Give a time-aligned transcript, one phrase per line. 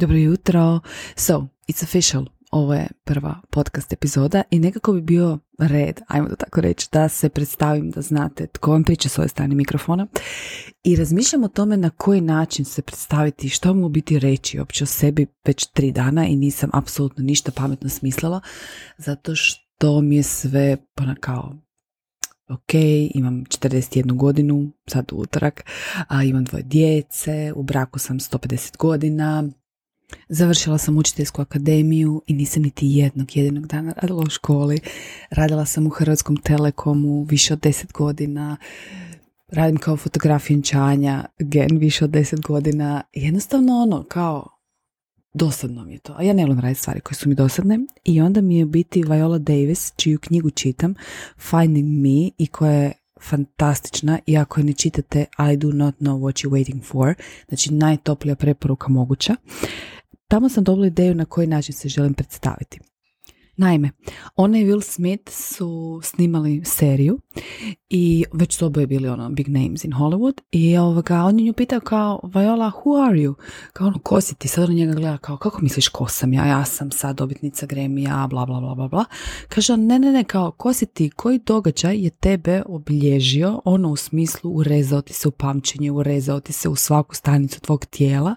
[0.00, 0.80] Dobro jutro.
[1.16, 2.24] So, it's official.
[2.50, 7.08] Ovo je prva podcast epizoda i nekako bi bio red, ajmo da tako reći, da
[7.08, 10.06] se predstavim, da znate tko vam priča s ove strane mikrofona.
[10.84, 14.86] I razmišljam o tome na koji način se predstaviti, što mu biti reći uopće o
[14.86, 18.40] sebi već tri dana i nisam apsolutno ništa pametno smislila,
[18.98, 21.54] zato što mi je sve ona kao
[22.48, 22.74] ok,
[23.14, 25.64] imam 41 godinu, sad utorak,
[26.08, 29.50] a imam dvoje djece, u braku sam 150 godina,
[30.28, 34.78] Završila sam učiteljsku akademiju i nisam niti jednog jedinog dana radila u školi.
[35.30, 38.56] Radila sam u Hrvatskom telekomu više od deset godina.
[39.48, 43.02] Radim kao fotografinčanja, gen više od deset godina.
[43.12, 44.48] Jednostavno ono, kao,
[45.34, 46.14] dosadno mi je to.
[46.18, 47.78] A ja ne volim raditi stvari koje su mi dosadne.
[48.04, 50.94] I onda mi je biti Viola Davis, čiju knjigu čitam,
[51.38, 56.18] Finding Me, i koja je fantastična i ako je ne čitate I do not know
[56.18, 57.14] what you're waiting for,
[57.48, 59.34] znači najtoplija preporuka moguća.
[60.30, 62.80] Tamo sam dobila ideju na koji način se želim predstaviti.
[63.56, 63.90] Naime,
[64.36, 67.18] ona i Will Smith su snimali seriju
[67.88, 71.52] i već su oboje bili ono big names in Hollywood i ovoga, on je nju
[71.52, 73.34] pitao kao Viola, who are you?
[73.72, 74.48] Kao ono, ko si ti?
[74.48, 76.46] Sad njega gleda kao, kako misliš ko sam ja?
[76.46, 79.04] Ja sam sad dobitnica Gremija, bla bla bla bla bla.
[79.48, 81.10] Kaže on, ne ne ne, kao, ko si ti?
[81.10, 83.60] Koji događaj je tebe obilježio?
[83.64, 87.86] Ono u smislu urezao ti se u pamćenje, urezao ti se u svaku stanicu tvog
[87.86, 88.34] tijela.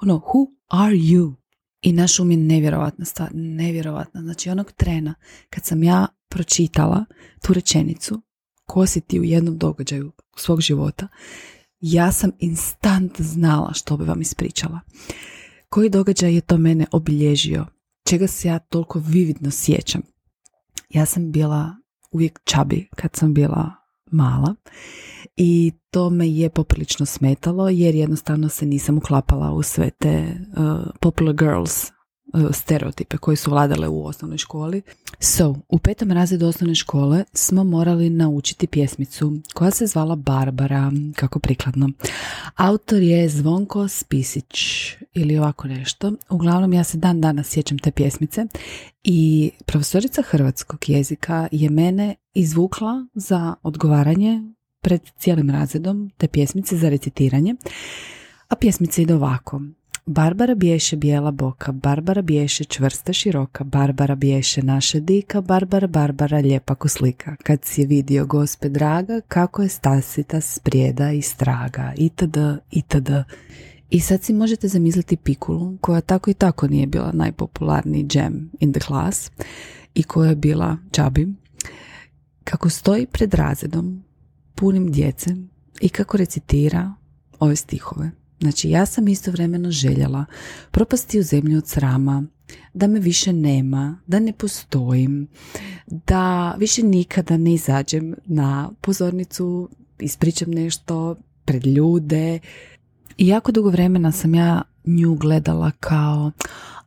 [0.00, 1.34] Ono, who are you?
[1.82, 4.22] I naš um je nevjerovatna stvar, nevjerovatna.
[4.22, 5.14] Znači onog trena
[5.50, 7.04] kad sam ja pročitala
[7.42, 8.22] tu rečenicu,
[8.64, 11.08] ko si ti u jednom događaju svog života,
[11.80, 14.80] ja sam instant znala što bi vam ispričala.
[15.68, 17.66] Koji događaj je to mene obilježio?
[18.08, 20.02] Čega se ja toliko vividno sjećam?
[20.90, 21.76] Ja sam bila
[22.10, 24.54] uvijek čabi kad sam bila mala.
[25.36, 30.86] I to me je poprilično smetalo jer jednostavno se nisam uklapala u sve te uh,
[31.00, 31.93] popular girls
[32.52, 34.82] stereotipe koji su vladale u osnovnoj školi.
[35.18, 41.38] So, u petom razredu osnovne škole smo morali naučiti pjesmicu koja se zvala Barbara, kako
[41.38, 41.90] prikladno.
[42.56, 44.54] Autor je Zvonko Spisić
[45.14, 46.12] ili ovako nešto.
[46.28, 48.46] Uglavnom ja se dan danas sjećam te pjesmice
[49.04, 54.42] i profesorica hrvatskog jezika je mene izvukla za odgovaranje
[54.80, 57.54] pred cijelim razredom te pjesmice za recitiranje.
[58.48, 59.60] A pjesmica ide ovako.
[60.06, 66.74] Barbara biješe bijela boka, Barbara biješe čvrsta široka, Barbara biješe naša dika, Barbara, Barbara lijepa
[66.74, 67.36] ko slika.
[67.42, 72.36] Kad si je vidio gospe draga, kako je stasita sprijeda i straga, itd.,
[72.70, 73.10] itd.
[73.90, 78.72] I sad si možete zamisliti Pikulu, koja tako i tako nije bila najpopularniji jam in
[78.72, 79.30] the class
[79.94, 81.28] i koja je bila čabi,
[82.44, 84.04] kako stoji pred razredom
[84.54, 85.36] punim djece
[85.80, 86.94] i kako recitira
[87.38, 88.23] ove stihove.
[88.44, 90.24] Znači ja sam istovremeno željela
[90.70, 92.24] propasti u zemlju od srama,
[92.74, 95.28] da me više nema, da ne postojim,
[95.86, 99.68] da više nikada ne izađem na pozornicu,
[99.98, 102.38] ispričam nešto pred ljude.
[103.18, 106.32] I jako dugo vremena sam ja nju gledala kao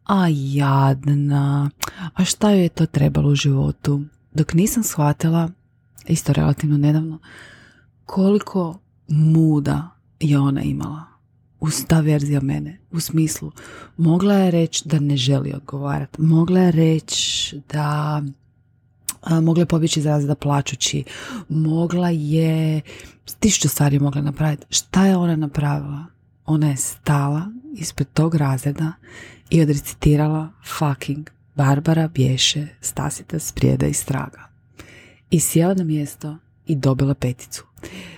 [0.05, 1.69] a jadna,
[2.13, 4.01] a šta joj je to trebalo u životu?
[4.33, 5.49] Dok nisam shvatila,
[6.07, 7.19] isto relativno nedavno,
[8.05, 9.89] koliko muda
[10.19, 11.16] je ona imala
[11.59, 12.77] uz ta verzija mene.
[12.91, 13.51] U smislu,
[13.97, 16.21] mogla je reći da ne želi odgovarati.
[16.21, 18.21] Mogla je reći da
[19.21, 21.03] a, mogla je pobjeći iz da plaćući.
[21.49, 22.81] Mogla je
[23.39, 24.65] tisuću stvari mogla napraviti.
[24.69, 26.05] Šta je ona napravila?
[26.45, 28.91] Ona je stala ispred tog razreda
[29.49, 34.49] i odrecitirala fucking Barbara bješe Stasita sprijeda i straga.
[35.29, 37.65] I sjela na mjesto i dobila peticu.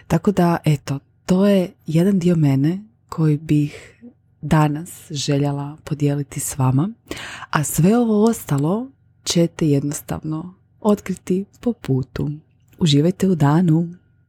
[0.07, 4.03] Tako da, eto, to je jedan dio mene koji bih
[4.41, 6.89] danas željela podijeliti s vama,
[7.49, 8.87] a sve ovo ostalo
[9.23, 12.29] ćete jednostavno otkriti po putu.
[12.79, 13.98] Uživajte u danu!